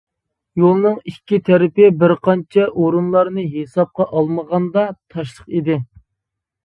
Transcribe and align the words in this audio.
يولنىڭ 0.61 0.95
ئىككى 1.11 1.39
تەرىپى 1.49 1.91
بىرقانچە 2.03 2.65
ئورۇنلارنى 2.85 3.47
ھېسابقا 3.55 4.09
ئالمىغاندا 4.09 4.87
تاشلىق 5.15 5.57
ئىدى. 5.61 5.79